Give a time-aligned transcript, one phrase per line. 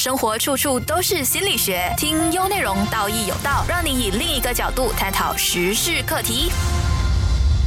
[0.00, 6.50] 生活处处都是心理学，听优内容，道义有道，让你以另一个角度探讨时事课题。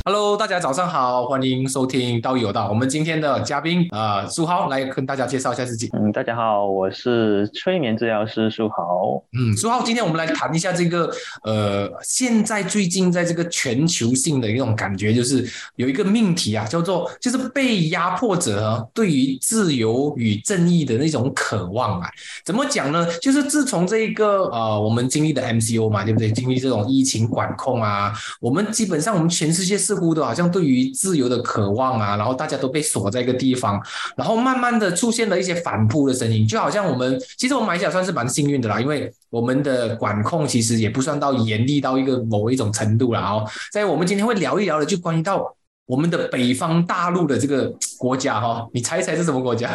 [0.05, 2.65] Hello，大家早上好，欢迎收听《道义有道》。
[2.69, 5.89] 我们今天的嘉宾啊，苏豪来跟大家介绍一下自己。
[5.93, 9.23] 嗯，大家好，我是催眠治疗师苏豪。
[9.31, 11.09] 嗯，苏豪，今天我们来谈一下这个
[11.45, 22.09] 呃，现在最近在这个全球性的一种感觉，就是有一个命题啊，叫做就是被压迫者对于自由与正义的那种渴望啊。
[22.43, 23.07] 怎么讲呢？
[23.21, 26.29] 就是自从这个呃，我们经历的 MCO 嘛，对不对？
[26.29, 29.92] 经历这种疫情管控啊，我们基本上我们全世界是。
[29.93, 33.79] 似乎都好像对于自由的渴望啊，然后大家都被锁在一个地方，
[34.17, 43.45] 然后慢慢的出现了一些反扑的声音，就好像我们其实我们马来算是蛮幸运的啦，因为我们的管控其实也不算到严厉到一个某一种程度了哦。
[43.71, 49.69] 在我们今天会聊一聊的，就关于到我们的北方大陆的这个国家哈，你猜一猜是什么国家？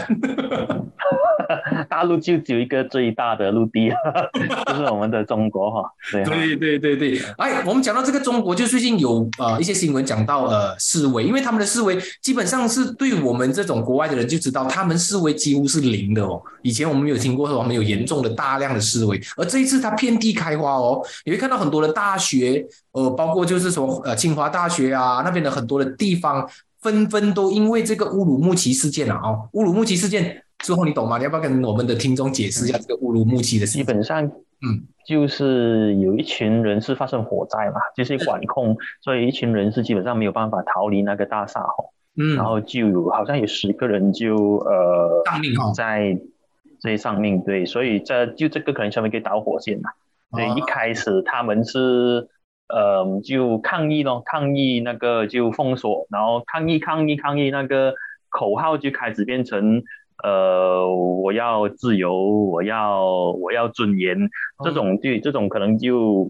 [1.99, 3.91] 大陆就只有一个最大的陆地，
[4.69, 5.83] 就是我们的中国哈。
[6.13, 16.41] 对对对对对，哎，我们讲到这个中国，就最近有呃一些新闻讲到呃思维，因为他们的思维基本上是对我们这种国外的人就知道，他们思维几乎是零的哦。
[16.63, 26.49] 以前我们有听过说，我们有严重的大量的思维，而这一次它遍地开花哦，你会看到很多的大学，呃，包括就是说呃清华大学啊那边的很多的地方，
[26.81, 30.45] 纷纷都因为这个乌鲁木齐事件啊，哦，乌鲁木齐事件。
[30.59, 31.19] 之后你懂吗？
[31.19, 41.85] 你要不要跟我们的听众解释一下这个乌鲁木齐的事情基本上，嗯，就是有一群人是发生火灾嘛，就是管控， 所以一群人是基本上没有办法逃离那个大厦哈。
[42.17, 46.19] 嗯，然后就有好像有十个人就呃丧命哈，在
[46.81, 49.91] 这些丧命对，所以这就这个可能成为一个导火线嘛。
[50.33, 52.29] 所以一开始他们是
[52.69, 57.95] 呃就抗议咯，抗议那个就封锁，然后抗议抗议抗议那个
[58.29, 59.85] 口号就开始变成。
[60.25, 63.05] 呃，我要自由，我要
[63.41, 64.17] 我要尊严，
[64.65, 66.25] 这种对这种可能就，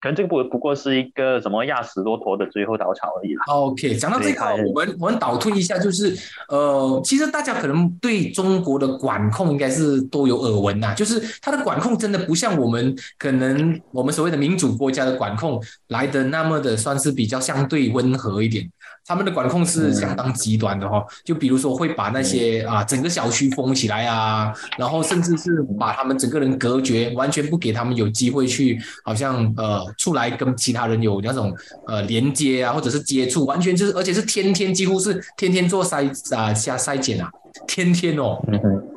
[0.00, 3.44] 可能这个不不过是一个什么压死骆驼的最后稻草而已啦。
[3.48, 6.14] OK，讲到这个，我们我们倒退一下，就是
[6.50, 18.70] 呃，其实大家可能对中国的管控应该是都有耳闻呐，就是它的管控真的不像我们可能我们所谓的民主国家的管控来的那么的算是比较相对温和一点。
[19.06, 31.54] 他们的管控是相当极端的哈，就比如说会把那些啊整个小区封起来啊，然后甚至是把他们整个人隔绝，完全不给他们有机会去，好像呃出来跟其他人有那种
[31.86, 37.30] 呃连接啊，或者是接触，完全就是而且是天天几乎是天天做筛啊下筛检啊，
[37.66, 38.42] 天天哦，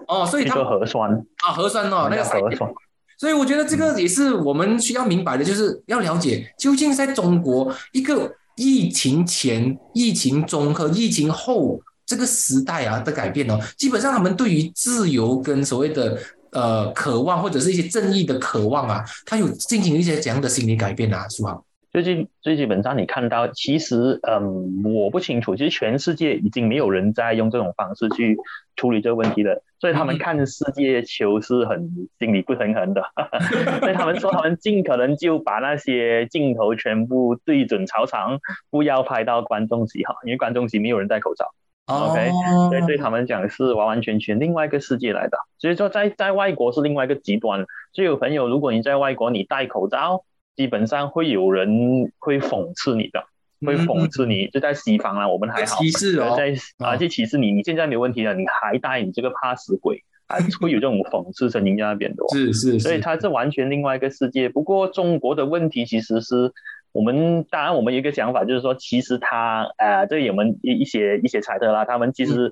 [0.08, 1.12] 哦，所以他核酸。
[1.12, 2.72] 啊核酸哦那个核酸，
[3.18, 8.32] 所以我觉得这个也是我们需要明白的，就是要了解究竟在中国一个。
[8.58, 16.18] 疫情前、疫情中和疫情后这个时代啊的改变哦，基本上他们对于自由跟所谓的
[16.52, 21.28] 呃渴望或者是一些正义的渴望啊，他有进行一些怎样的心理改变啊？
[21.30, 21.58] 是吧？
[21.90, 28.38] 最近最基本上你看到，其实嗯，我不清楚，其实全世界已经没有人在用这种方式去
[28.76, 33.02] 处理这个问题了，所以他们看世界球是很心理不平衡的，
[33.80, 41.52] 所以他们说他们尽可能就把那些镜头全部对准操场，不要拍到观众席哈，因为观众席没有人戴口罩
[41.86, 42.32] ，OK，
[42.70, 50.26] 所以对他们讲是完完全全另外一个世界来的，所以说在在外国是另外一个极端，所以有朋友如果你在外国你戴口罩。
[50.58, 53.24] 基本上会有人会讽刺你的，
[53.64, 54.48] 会讽刺你。
[54.48, 62.24] 就在西方啊，我们还好，歧视哦，在啊，就歧视你，你现在没问题了，你还带你这个怕死鬼，还 会有这种讽刺声音在那边的。
[62.34, 64.50] 是是，所以它是完全另外一个世界。
[64.50, 66.52] 不过中国的问题其实是
[66.92, 72.52] 我们，当然我们有一个想法，就是说其实他呃，这有我们一一些一些猜测啦，他们其实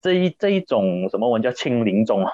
[0.00, 2.32] 这一这一种什么我们叫清零中哈，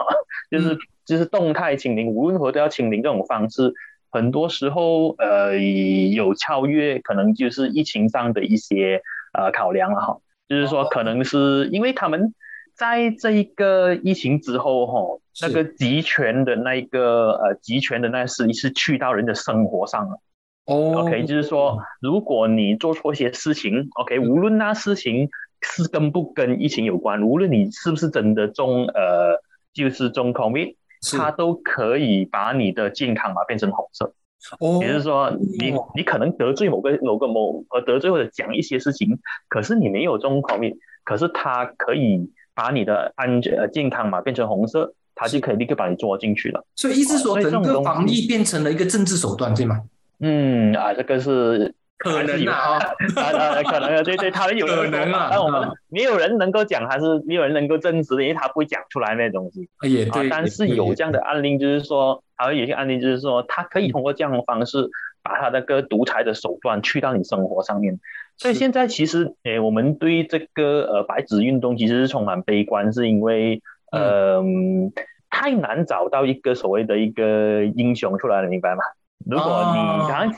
[0.51, 3.73] 就是就是动态清零，无论如何都要清零这种方式。
[4.11, 9.03] 很多时候，呃，有超越，可能就是疫情上的一些
[9.33, 10.19] 呃考量了哈。
[10.49, 12.33] 就是说，可能是因为他们
[12.75, 20.21] 在这一个疫情之后哈，那个集权的那一个呃集权的那是是去到人的生活上了。
[20.67, 25.29] 哦，OK，就是说，如果你做错一些事情，OK，无论那事情
[25.61, 29.41] 是跟不跟疫情有关，无论你是不是真的中呃，
[29.73, 30.77] 就是中 COVID。
[31.13, 34.13] 它都可以把你的健康码变成红色，
[34.61, 39.19] 哦，也就是说，你你可能得罪某个某个某呃得罪或者讲一些事情，
[39.49, 40.75] 可是你没有中口面，
[41.05, 46.65] 可是它可以把你的安全呃健康码变成红色，它就可以立刻把你捉进去了。
[46.75, 49.83] 所以意思说，整个防疫变成了一个政治手段，对吗？
[50.21, 52.79] 嗯啊，这个是可能啊，
[53.17, 59.69] 啊，可能对对，他们有可能啊，但我们没有人能够讲，还是没有人能够证实的，因为他不会讲出来那东西。
[59.83, 64.91] 也对，但是有这样的案例，就是说，还有一些案例，就是说，他可以通过这样的方式，
[65.23, 67.99] 把他那个独裁的手段去到你生活上面。
[68.37, 74.93] 所以现在其实，诶，我们对这个呃白纸运动其实是充满悲观，是因为，嗯，
[75.31, 78.83] 太难找到一个所谓的一个英雄出来了，明白吗？
[79.29, 80.31] 如果你看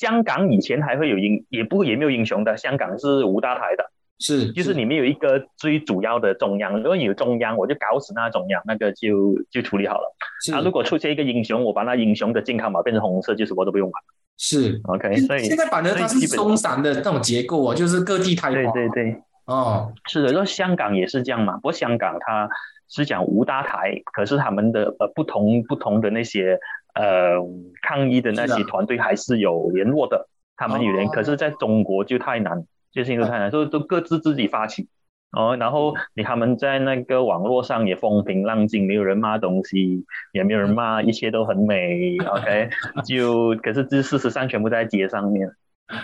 [0.00, 3.90] 香港以前还会有英，也不也没有英雄的，香港是无大台的，
[4.20, 10.14] 是就是里面有一个最主要的中央，如果有中央，我就搞死那中央，那个就就处理好了。
[10.54, 14.00] 啊，如果出现一个英雄，我把那英雄的健康码变成红色，就什么都不用管。
[14.38, 18.54] 是 OK，所以现在反正它是松散的那种结构啊，就是各地开花。
[18.54, 22.48] 对对对，哦，是的，说香港也是这样嘛，不过香港它
[22.88, 26.60] 是讲无大台，可是他们的呃不同不同的那些。
[26.98, 27.36] 呃，
[27.80, 34.88] 抗议的那些团队还是有联络的，他们有联，可是在中国就太难，就是因为太难，都都各自自己发起，
[35.30, 42.68] 哦，然后你他们在那个网络上也风平浪静，没有人骂东西，也没有人骂，一切都很美，OK，
[43.06, 45.48] 就可是这事实上全部在街上面，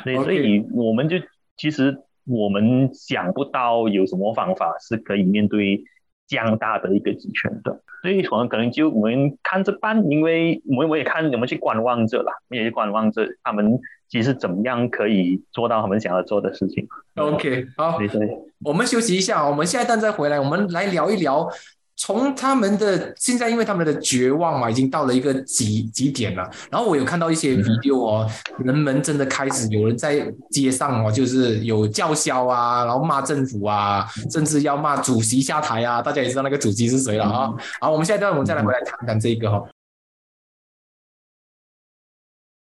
[0.05, 1.17] 所以所以我们就
[1.57, 5.83] 其实我们想不到有什么方法是可以面对。
[6.27, 13.79] 江大的一个集权的，所以可能可能就我们看着办，因为我们我也看我们去观望着啦，也去观望着他们
[14.09, 16.89] 其实怎么样可以做到他们想要做的事情。
[17.17, 21.49] OK，好，对对，我们休息一下，我们下一段再回来，我们来聊一聊。
[21.97, 26.43] 从他们的现在，因为他们的绝望嘛，已经到了一个极极点了。
[26.71, 36.03] 然后我有看到一些 video 哦，人们真的开始有人在街上哦，就是有叫嚣啊，然后骂政府啊，甚至要骂主席下台啊。
[36.03, 37.55] 大家也知道那个主席是谁了啊。
[37.81, 39.63] 好，我们下一段我们再来回来谈谈这个哈。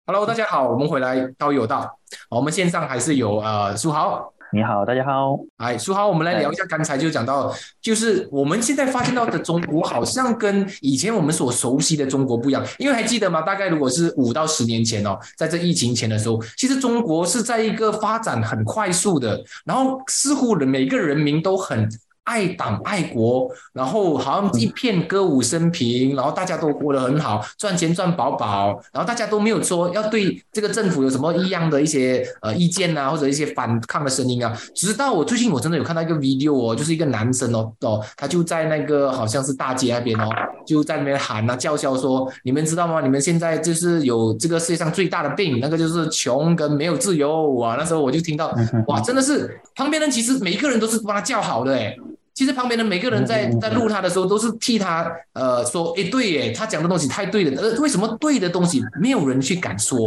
[0.05, 1.97] Hello，大家好，我们回来道友道。
[2.29, 4.31] 我们线上还是有呃苏豪。
[4.53, 5.35] 你好，大家好。
[5.57, 7.51] 哎，苏豪，我们来聊一下，刚才就讲到，
[7.81, 12.63] 就是我们现在发现到的中国，好像跟以前我们所熟悉的中国不一样。
[12.77, 13.41] 因为还记得吗？
[13.41, 21.89] 大概如果是五到十年前哦，在这疫情前的时候，其实中国是在一个发展很快速的，然后似乎每个人民都很。
[22.23, 34.57] 爱党爱国，然后好像一片歌舞升平，然后大家都过得很好，赚钱赚饱饱，然后大家都没有说要对这个政府有什么异样的一些呃意见啊，或者一些反抗的声音啊。
[34.73, 40.29] 直到我最近我真的有看到一个 video 哦，就是一个男生哦哦，他就在那个好像是大街那边哦，
[40.65, 43.01] 就在那边喊啊叫嚣说：“你们知道吗？
[43.01, 48.55] 你们现在就是有这个世界上最大的病，那个就是穷跟没有自由啊。”那时候我就听到
[48.87, 51.93] 哇，真的是旁边人其实每一个人都是帮他叫好的哎。
[52.33, 57.61] 其实旁边的每个人在在录他的时候，都是替他呃说，哎，对耶，他讲的东西太对了。
[57.61, 59.97] 呃，为什么对的东西没有人去敢说？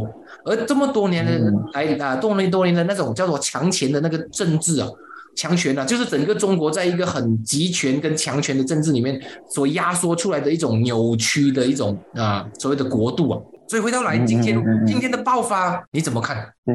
[0.45, 4.89] 而这么多年的来啊，多年多年的那种叫做强权的那个政治啊，
[5.37, 13.41] 强权啊，就是整个中国在一个很集权跟强权的政治里面所压缩出来的一种扭曲的一种啊所谓的国度啊。
[13.69, 16.53] 所以回到来今天今天的爆发你怎么看？
[16.65, 16.75] 对，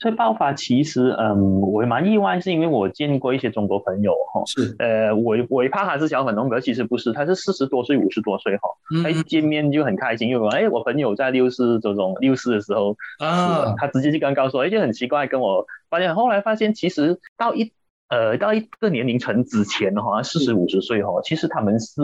[0.00, 4.74] 所以爆发其实嗯，我蛮意外，是因为我见过一些中国朋友哈，是。
[4.78, 8.70] 呃，我我怕他是小粉红，可其实不是，他是四十多岁五十多岁哈，
[9.02, 17.70] 他一见面就很开心，因为哎，我朋友在六四这种六四的时候啊，他直接就刚告诉我，哎，就很奇怪，跟我发现后来发现其实到一
[18.08, 22.00] 呃到一个年龄层之前哈，四十五十岁哈，其实他们是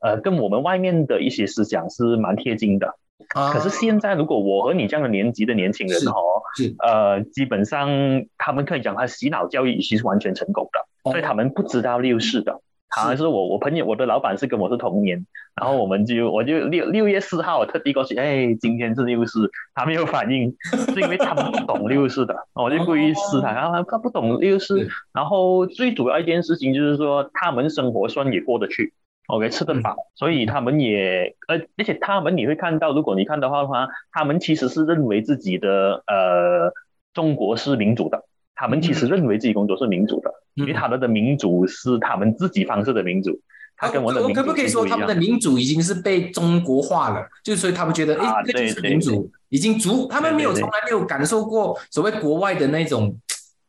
[0.00, 2.96] 呃跟我们外面的一些思想是蛮贴近的。
[3.26, 6.74] 可是现在，如果我和你这样的年纪的年轻人哦，是。
[6.78, 7.88] 呃，基本上
[8.38, 12.60] 他们可以讲，他洗脑教育其实完全成功的，所以他们不知道六四的。
[12.90, 20.56] 好像是我我朋友，我的老板是跟我是同年，然后我们就我就六六月四号我特地过去，哎，今天是六四，他没有反应，
[20.94, 28.94] 是因为他们不懂六四的，我就故意试他，然后他不懂六四，然后最主要一件事情就是说，他们生活算也过得去。
[29.28, 36.72] OK，吃得饱，所以他们也，呃，而且他们你会看到，如果你看的话的话，他们其实是认为自己的，呃，
[37.12, 43.38] 中国是民主的，他们其实认为自己工作是民主的，因为他们的民主是他们自己方式的民主，
[43.76, 47.28] 他跟我的民主可不可以说他们的民主已经是被中国化了？
[47.44, 53.14] 就是所以他们觉得，哎，这就是民主，已经足，他们没有从来没有感受过所谓国外的那种。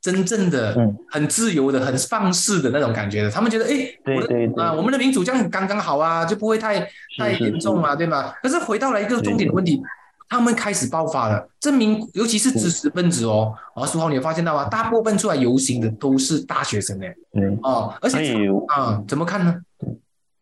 [0.01, 0.75] 真正的
[1.09, 3.69] 很自由的、很放肆的那种感觉的，他们觉得，哎，
[4.03, 4.63] 对对对。
[4.63, 6.79] 啊，我们的民主这样刚刚好啊，就不会太
[7.17, 8.33] 太严重嘛，对吗？
[8.41, 9.81] 可是回到了一个重点的问题，
[10.29, 14.65] 他们开始爆发了，证明尤其是知识分子哦，啊，苏豪，你有发现到吗？
[14.65, 18.35] 大部分出来游行的都是大学生哎，嗯，哦，而且
[18.67, 19.55] 啊，怎么看呢？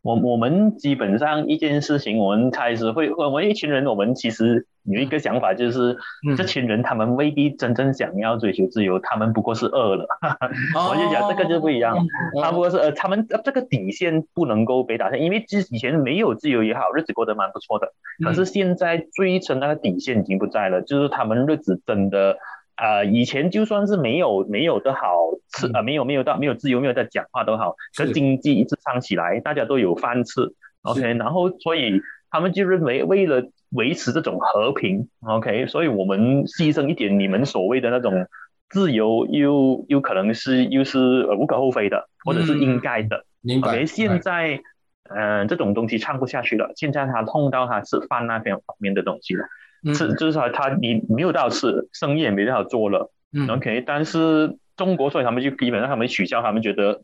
[0.08, 5.98] 我我们基本上一件事情，我们开始会，我们一群人，我们其实有一个想法，就是
[6.38, 10.08] 这群人他们未必真正想要追求自由，他们不过是饿了。
[10.90, 11.98] 我就讲这个就不一样，
[12.42, 17.92] 他不过是呃，他们这个底线不能够被打下，因为之以前没有自由也好，日子过得蛮不错的。
[18.24, 22.38] 可是现在追成那个底线已经不在了，就是他们日子真的。
[22.78, 25.00] 呃，以前就算是没有没有的好
[25.51, 38.27] 吃啊，没有没有到没有自由没有在讲话都好，可经济一直上起来，大家都有饭吃，OK，然后所以他们就认为为了维持这种和平，OK，所以我们牺牲一点你们所谓的那种
[38.70, 43.25] 自由，又又可能是又是无可厚非的，或者是应该的
[43.62, 44.60] ，OK，现在
[45.10, 49.46] 嗯这种东西唱不下去了，现在他碰到他吃饭那边方面的东西了。
[49.94, 53.12] 是，就是说他你没有到吃，生意也没办法做了。
[53.32, 53.84] 嗯，OK。
[53.86, 57.02] 但是中国，所以他们就基本上他们取消，他们觉得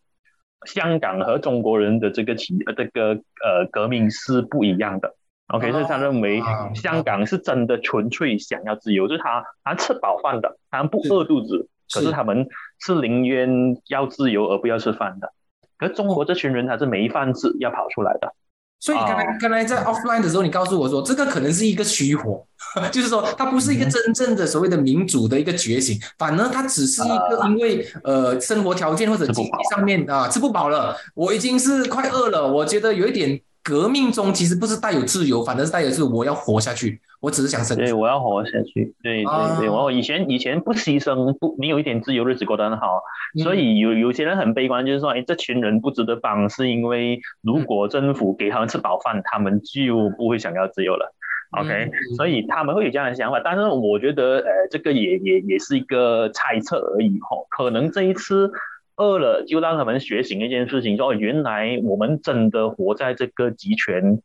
[0.66, 5.16] 香港和中国人的这个起呃这个呃革命是不一样的。
[5.48, 6.42] OK，所以他认为
[6.74, 12.48] 香港是真的纯粹想要自由，就是他他吃饱饭的，他不饿肚子，可是他们
[12.80, 15.34] 是宁愿要自由而不要吃饭的。
[15.78, 18.34] 可是中国这群人他是没饭吃，要跑出来的。
[18.84, 22.46] 所以刚才刚才在 offline 的时候，你告诉我说，这个可能是一个虚火，
[22.92, 33.40] 就是说它不是一个真正的所谓的民主的一个觉醒，反而它只是一个因为呃生活条件或者经济上面啊吃不饱了，我已经是快饿了，我觉得有一点。
[33.64, 37.78] 革命中其实不是带有自由，反正是带有是我要活下去，我只是想生。
[37.78, 38.94] 对，我要活下去。
[39.02, 43.02] 对对对，我以前以前不牺牲，不你有一点自由，日子过得很好。
[43.42, 51.16] 所以有有些人很悲观，就是说，哎，这群人不值得帮，是因为如果政府给他们吃饱饭，他们就不会想要自由了。
[51.52, 53.40] OK，所以他们会有这样的想法。
[53.42, 57.18] 但是我觉得，呃，这个也也也是一个猜测而已。
[57.22, 58.52] 吼，可能这一次。
[58.96, 64.22] 饿了就让他们觉醒一件事情，说原来我们真的活在这个集权。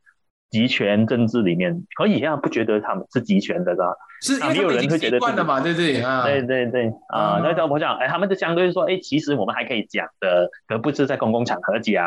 [0.51, 3.95] 集权政治里面，可以啊，不觉得他们是集权的，是吧？
[4.21, 7.41] 是，没有人会觉得惯的嘛，对对啊，对对对啊。
[7.41, 12.05] 那我讲，哎，他们就相对说，哎，其实我们还可以讲的，可不是在公共场合讲。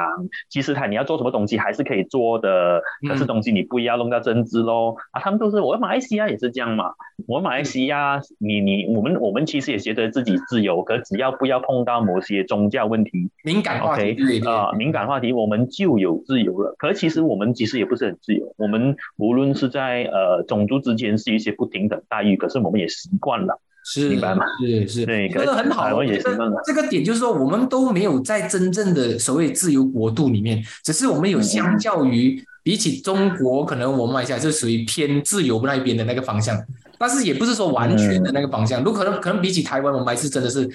[0.49, 4.97] 其实他你要做什么东西还是可以做的，可是东西你不要弄到政治喽。
[5.11, 6.91] 啊，他们都是，我马来西亚也是这样嘛。
[7.27, 16.75] 我马来西亚，你你我们我们其实也觉得自己自由，可只要不要碰到某些宗教问题、敏感话题啊，敏感话题，我们就有自由了。
[16.77, 18.53] 可其实我们其实也不是很自由。
[18.57, 24.45] 我们无论是在呃种族之间是一些不平等待遇，可是我们也习惯了，是明白吗？
[24.59, 25.95] 是是，对，这个很好。
[25.95, 26.61] 我也习惯了。
[26.63, 36.55] 这个点就是说，我们都没有在真正的所谓自由国度里面，只是我们有相较于比起中国，可能我们马来西亚是属于偏自由那一边的那个方向，
[36.99, 38.83] 但是也不是说完全的那个方向。
[38.83, 40.69] 如果可能，可能比起台湾，我们还是真的是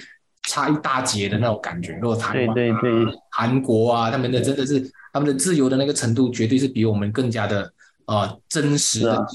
[0.47, 1.93] 差一大截的那种感觉。
[2.01, 4.81] 如果台湾、对对对，韩国啊，他们的真的是
[5.13, 7.71] 他们的自由的那个程度，绝对是比我们更加的。
[8.07, 9.27] 啊，真实的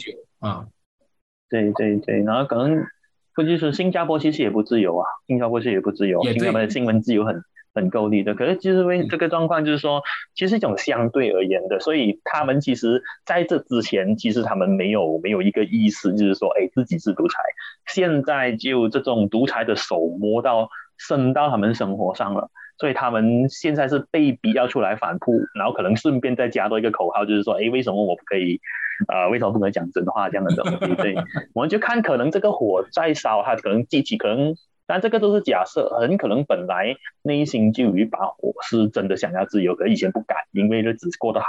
[1.51, 2.87] 对对对，然后可能
[3.35, 8.35] 估计是新加坡其实也不自由啊，新加坡其实也不自由，新加坡的新闻自由很很够力的。
[8.35, 10.03] 可是其实为这个状况就是说，
[10.35, 17.43] 其实一种相对而言的，所以他们其实在这之前，其实他们没有没有一个意识，就是说，哎，自己是独裁。
[17.87, 20.71] 现在就这种独裁的手摸到
[21.09, 22.51] 伸到他们生活上了。
[22.79, 28.61] 所以他们现在是被逼要出来反扑，然后可能顺便再加多一个口号，就是说，哎，为什么我不可以？
[29.09, 30.29] 呃，为什么不能讲真话？
[30.29, 31.15] 这样的东西，对，
[31.55, 34.55] 我们就看可能这个火再烧，它可能激起，可能，
[34.87, 41.47] 但这个都是假设，很可能本来内心就有一把火，是真的想要自由，可以前不敢，因为日子过得好，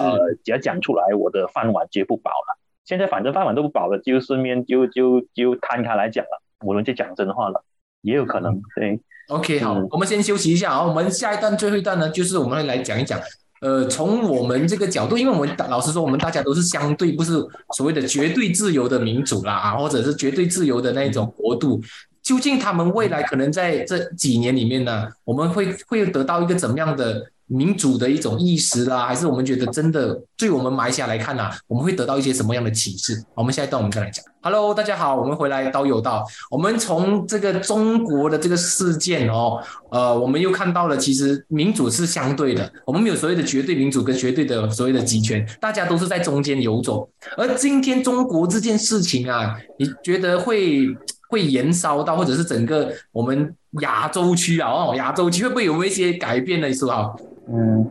[0.00, 2.58] 呃，只要讲出来，我的饭碗绝不保了。
[2.84, 7.64] 现在反正饭碗都不保了，就顺便就就就摊开来讲了，我们就讲真话了，
[8.02, 9.00] 也有可能，对。
[9.28, 10.82] OK，好，我们先休息一下啊。
[10.82, 13.20] 我们下一段最后一段呢，就是我们会来讲一讲，
[13.60, 17.32] 呃，从我们这个角度，因为我们老实说，我们大家都是相对不是
[17.76, 21.78] 所谓的绝对自由的民主啦啊，或者是绝对自由的那种国度，
[22.22, 27.30] 究竟他们未来可能在这几年里面呢，我们会会得到一个怎么样的？
[27.48, 33.24] 民主的一种意识啦，还是我们觉得真的对我们埋下来看呐，我们会得到一些什么样的启示？
[33.34, 34.24] 我们下一段我们再来讲。
[34.40, 36.24] Hello，大家好，我们回来刀有道。
[36.50, 47.08] 我们从这个中国的这个事件哦，呃，我们又看到了，其实民主是相对的，我们没有所谓的绝对民主跟绝对的所谓的集权，大家都是在中间游走。
[47.36, 50.86] 而今天中国这件事情啊，你觉得会
[51.28, 56.72] 会延烧到，或者是整个我们亚洲区啊，哦，亚洲区会不会有一些改变呢？
[56.72, 57.18] 说好。
[57.50, 57.88] 嗯，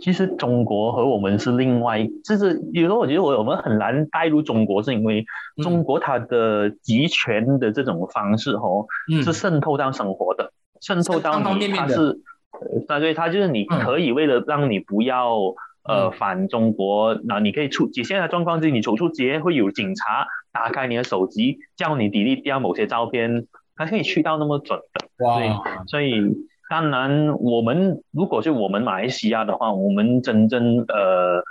[0.00, 5.24] 其实中国和我们是另外，就是有时候我觉得我我们很难带入中国，是因为
[5.62, 8.86] 中国它的集权的这种方式哦，
[9.22, 12.18] 是渗透到生活的，渗透到你，它是，
[12.88, 15.38] 那所以它就是你可以为了让你不要
[15.84, 23.46] 呃反中国，那你可以出，现在状况是你走出街会有警察打开你的手机，叫你 delete 掉某些照片，
[23.76, 25.24] 它可以去到那么准的。
[25.26, 25.40] 哇，
[25.86, 26.14] 所以
[26.74, 31.44] 当然我们如果是我们马来西亚的话，我们真正呃。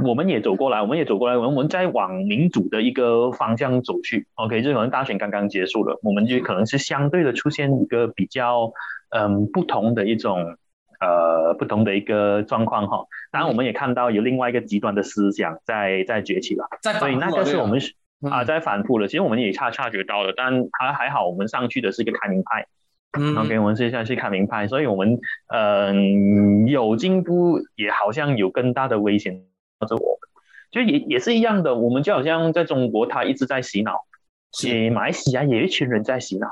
[0.00, 4.28] 我们也走过来，我们也走过来，我们我们在往民主的一个方向走去。
[4.36, 8.72] OK，就可能大选刚刚结束了，我们就可能是相对的出现一个比较
[9.10, 10.56] 嗯不同的一种
[11.00, 13.06] 呃不同的一个状况哈。
[13.32, 16.68] 当然，我们也看到有另外一个极端的思想在在崛起了，
[17.00, 17.80] 所以那个是我们
[18.30, 19.08] 啊在反复了。
[19.08, 22.68] 其实我们也察察觉到了，但还还好，我们上去的是一个开明派。
[23.12, 25.18] 嗯，OK，我们接下来去看名牌，所以我们
[25.54, 29.44] 嗯有进步，也好像有更大的危险。
[29.80, 30.18] 或者我
[30.72, 33.92] 就也也是一样的，我们就好像在中国，他一直在洗脑，
[34.64, 36.48] 也马来西亚也一群人在洗脑，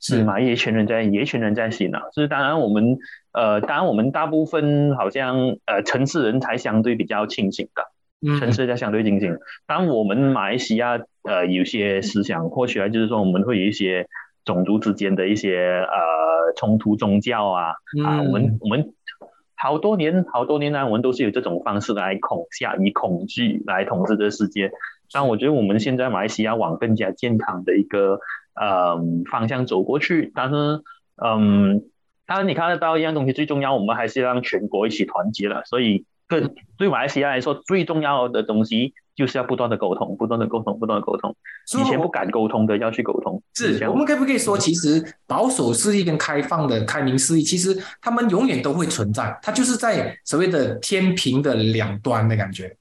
[0.00, 1.98] 是马来一群人在，也一群人在洗脑。
[2.12, 2.96] 就是当然我们
[3.32, 9.36] 呃，当然我们大部分好像呃城市人才相对比较清醒的，城市才相对清醒。
[9.66, 14.06] 当我们马来西亚呃有些思想，或许啊就是说我们会有一些
[14.44, 18.94] 种族之间的一些呃冲突，宗教啊啊，我们我们。
[19.62, 24.72] 好多年，好多年来，我们都是有这种方式来恐吓，以恐惧来统治这个世界。
[25.12, 28.20] 但我觉得我们现在马来西亚往更加健康的一个
[28.54, 28.98] 呃
[29.30, 30.32] 方向走过去。
[30.34, 30.80] 但是，
[31.22, 31.82] 嗯，
[32.24, 35.62] 当然你看得到一样东西，最重要，我们还是让全国一起团结了。
[35.66, 38.94] 所以，对对马来西亚来说，最重要的东西。
[39.16, 41.36] 就是要不断的沟通，不断的沟通，不断的沟通。
[41.78, 43.42] 以前不敢沟通的，要去沟通。
[43.52, 52.74] 是我们可不可以说，其实保守势力跟开放的开明势力，其实他们永远都会存在，它就是在所谓的天平的两端的感觉，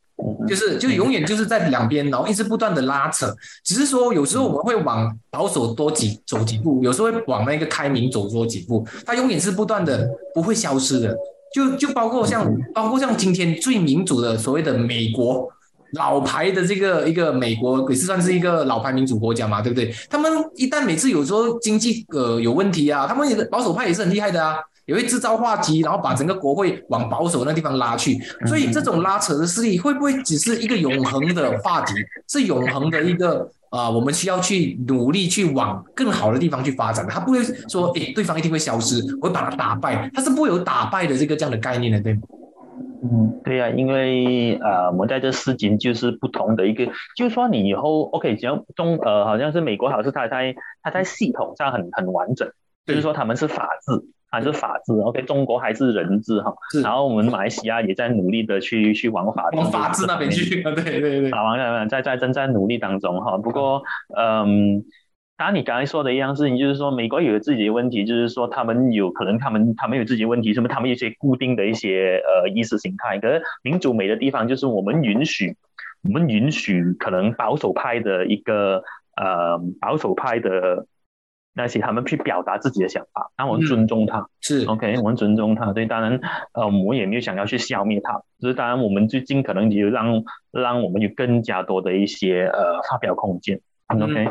[0.47, 3.35] 就是就永远就是在两边，然后一直不断的拉扯。
[3.65, 11.17] 只是说有时候我们会往保守多几走几步，有时候会往那个开明走多几步，它永远是不断的，不会消失的。
[11.53, 15.47] 就就包括像包括像今天最民主的所谓的美国。
[15.93, 19.91] 老牌的这个一个美国也是算是一个老牌民主国家嘛，对不对？
[20.07, 28.17] 他们一旦每次有时候经济呃有问题啊，他们也保守派也是很厉害的啊，也会制造话题，然后把整个国会往保守那地方拉去。
[28.47, 31.93] 所以这种拉扯的势力会不会只是一个永恒的话题？
[32.27, 37.11] 是永恒的一个啊，我们需要去努力去往更好的地方去发展的。
[37.11, 42.21] 他不会说诶，对方一定会消失，我会把他打败，他是不会有打败的这个这样的概念的，对吗？
[43.01, 52.51] 嗯，对呀，因为呃，我们在这事情就是不同的一个，就说你以后 OK，只要中呃，好像是美国，好像是它在它在系统上很很完整，
[52.85, 63.83] 就是说他们是法治还是法治，OK，中国还是人治哈，然后我们马来西亚也在努力的去去往法往法治那边去，对 对对，啊，往那边在在正在努力当中哈，不过
[64.17, 64.83] 嗯。
[65.39, 73.17] 当然，你刚才说的一样事情，就是说美国有自己的问题，就是说他们有可能他们他们有自己的问题，什么他们有些固定的一些呃意识形态。
[73.19, 75.55] 可是民主美的地方就是我们允许，
[76.03, 78.83] 我们允许可能保守派的一个
[79.15, 80.85] 呃保守派的
[81.53, 85.73] 那些他们去表达自己的想法，那我们尊重他，是 OK，我们尊重他。
[85.73, 86.19] 所以当然
[86.53, 93.59] 呃我也没有想要去消灭他，只是当然我们就尽可能就让让我们有更加多的一些呃发表空间。
[93.87, 94.29] OK，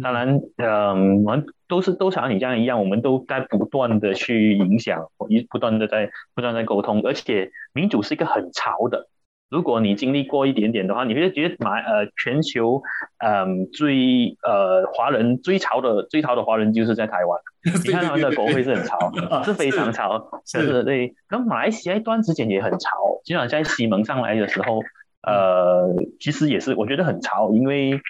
[0.00, 9.08] 当然，嗯，我们都是都像你这样一样，我们都在不断的去影响，一不断的在不断在沟通，而且民主是一个很潮的。
[9.50, 12.82] 如果你经历过一点点的话，你会觉得马呃全球
[13.18, 17.40] 嗯最呃华人最潮的最潮的华人就是在台湾，
[17.84, 19.12] 你看他们的国会是很潮，
[19.44, 21.14] 是非常潮，是对。
[21.28, 24.80] 那马来西亚一段时间也很潮，基本上在西蒙上来的时候，
[25.22, 28.00] 呃，其实也是我觉得很潮，因为。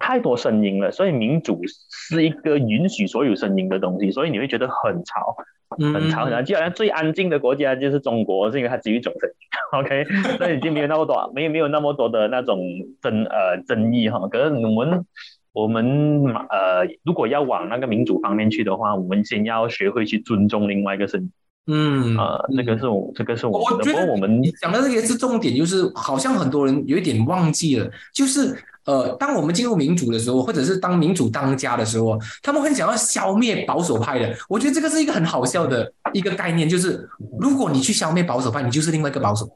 [0.00, 5.36] 太多声音了，所以民主是一个允许所有声音的东西，所以你会觉得很吵，
[5.68, 6.28] 很吵。
[6.28, 9.36] 然后就好像最安静的国家就是中国，是因为它只有一种声音。
[9.80, 10.06] OK，
[10.40, 12.60] 那已经没有那么多，没 有没有那么多的那种
[13.02, 14.26] 争呃争议哈。
[14.28, 15.04] 可是我们
[15.52, 21.32] 我们呃，如果要往那个民主方面去的话，我们先要学会去尊重另外一个声音。
[21.68, 28.56] 嗯啊，这个是我这个是我我觉得我们讲的这个是重点，就是好像很多人有一点忘记了，就是。
[28.84, 34.34] 呃，当我们进入民主的时候，或者是当民主当家的时候，他们很想要消灭保守派的。
[34.48, 37.06] 我觉得这个是一个很好笑的一个概念，就是
[37.38, 39.46] 如果你去消灭保守派，你就是另外一个保守，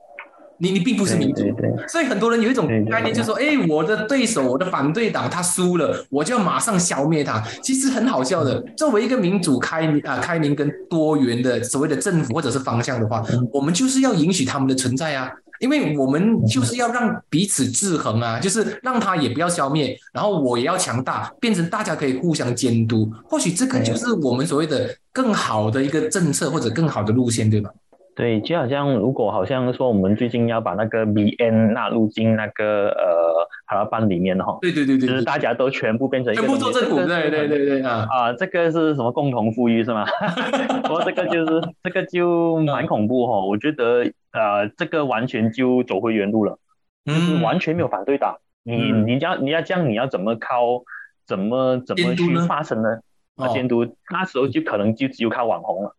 [0.63, 1.43] 你你并不是民主。
[1.89, 7.43] 所以很多人有一种概念，就是说，哎，我的对手，我的反对党他输了，我就要马上消灭他。
[7.61, 15.29] 其实很好笑的，作为一个民主开啊开明跟多元的所谓的政府或者是方向的话，我们就是要允许他们的存在啊。
[15.59, 23.09] 因为我们就是要让彼此制衡啊，就是让他也不要消灭，然后我也要强大，变成大家可以互相监督。
[23.29, 27.71] 或许这个就是我们所谓的更好的一个政策或者更好的路线，对吧？
[28.15, 38.07] 对，就好像如果好像说我们最近要把那个 BN 纳入进那个呃哈拉班里面哈，对对对对，就是大家都全部变成全部做政府，对对对对啊。
[38.11, 40.05] 啊，这个是什么共同富裕是吗？
[40.85, 46.59] 不过这个就是这个就蛮恐怖哈，我觉得呃这个完全就走回原路了，
[47.07, 50.83] 就是完全没有反对党，你你要你要这样，你要怎么靠
[51.27, 52.99] 怎么怎么去发声呢？
[53.37, 55.97] 啊，监督那时候就可能就只有靠网红了，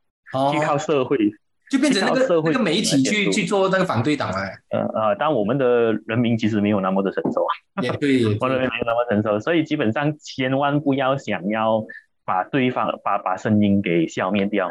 [0.53, 1.17] 就靠社会。
[1.71, 11.83] 就变成那个那个媒体去去做那个反对党哎，呃呃，但我们的人民其实没有那么的成熟啊， 也 对，我们没有那么成熟，所以基本上千万不要想要
[12.25, 14.69] 把对方把把声音给消灭掉，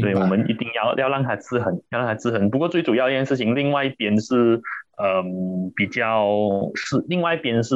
[0.00, 2.48] 对，我们一定要要让他制衡，要让他制衡。
[2.50, 4.60] 不过最主要一件事情，另外一边是
[5.02, 6.28] 嗯比较
[6.74, 7.74] 是另外一边是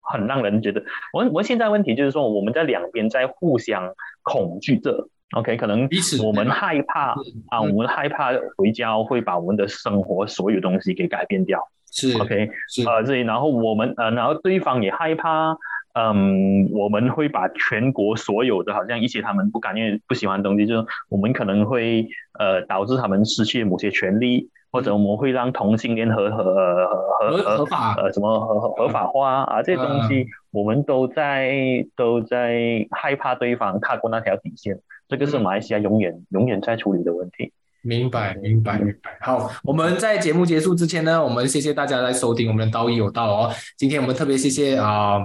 [0.00, 5.08] 很让人觉得，我我现在问题就是说我们在两边在互相恐惧着。
[5.36, 5.88] OK，可能
[6.24, 7.14] 我们害怕
[7.48, 11.68] 啊，我们害怕回家会把我们的生活所有东西给改变掉。
[11.92, 12.86] 是 OK，是。
[12.86, 15.56] 呃，这里然后我们呃，然后对方也害怕，
[15.94, 24.50] 嗯，我们会把全国所有的好像一些他们不感愿不喜欢的东西，就是我们可能会呃导致他们失去某些权利。
[24.72, 27.92] 或者我们会让同性恋合合合合合法。
[27.96, 34.78] 呃什么合合法化啊这些东西，我们都在都在害怕对方踏过那条底线，
[35.10, 37.52] 这个是马来西亚永远永远在处理的问题。
[37.82, 39.10] 明白，明白，明白。
[39.22, 43.50] 好，我们在节目结束之前呢，我们谢谢大家来收听我们的道义有道哦。
[43.78, 45.18] 今天我们特别谢谢啊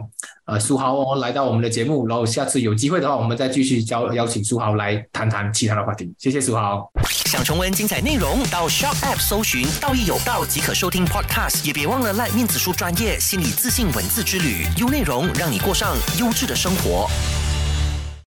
[0.46, 6.14] 呃苏豪哦来到我们的节目，然后下次有机会的话，我们再继续邀邀请苏豪来谈谈其他的话题。
[6.18, 6.90] 谢谢苏豪。
[7.04, 17.10] 想重温精彩内容，到 Shop App 搜寻道义有道即可收听 Podcast，也别忘了赖面子书专业心理自信文字之旅，优内容让你过上优质的生活。